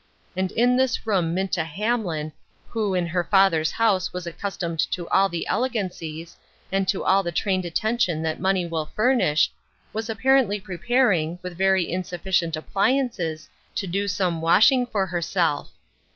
[0.35, 2.33] And in this room Minta Hamlin,
[2.69, 6.35] who in her father's house was accustomed to all the elegancies,
[6.71, 9.51] and to all the trained attention that money will fur nish,
[9.93, 15.69] was evidently preparing, with very insufficient appliances, to do some washing for herself.